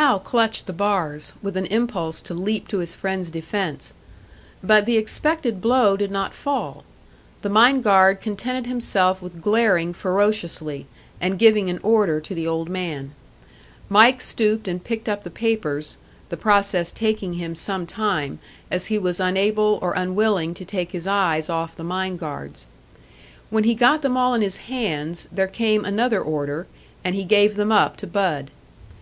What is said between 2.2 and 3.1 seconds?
to leap to his